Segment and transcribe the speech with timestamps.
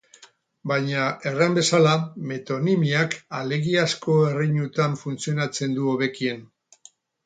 [0.69, 1.91] Baina, erran bezala,
[2.33, 6.47] metonimiak alegiazko erreinuetan funtzionatzen du hobekien.